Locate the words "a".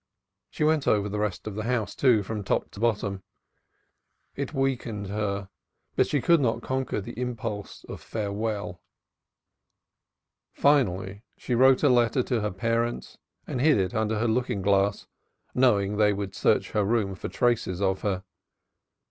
11.83-11.89